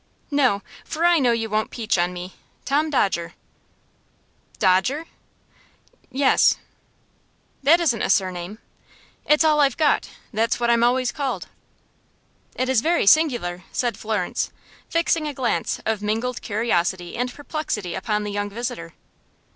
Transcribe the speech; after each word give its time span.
"No; 0.31 0.63
for 0.83 1.05
I 1.05 1.19
know 1.19 1.31
you 1.31 1.47
won't 1.47 1.69
peach 1.69 1.95
on 1.95 2.11
me. 2.11 2.33
Tom 2.65 2.89
Dodger." 2.89 3.35
"Dodger?" 4.57 5.05
"Yes." 6.09 6.57
"That 7.61 7.79
isn't 7.79 8.01
a 8.01 8.09
surname." 8.09 8.57
"It's 9.27 9.43
all 9.43 9.59
I've 9.59 9.77
got. 9.77 10.09
That's 10.33 10.59
what 10.59 10.71
I'm 10.71 10.83
always 10.83 11.11
called." 11.11 11.49
"It 12.55 12.67
is 12.67 12.81
very 12.81 13.05
singular," 13.05 13.63
said 13.71 13.95
Florence, 13.95 14.49
fixing 14.89 15.27
a 15.27 15.35
glance 15.35 15.79
of 15.85 16.01
mingled 16.01 16.41
curiosity 16.41 17.15
and 17.15 17.31
perplexity 17.31 17.93
upon 17.93 18.23
the 18.23 18.31
young 18.31 18.49
visitor. 18.49 18.95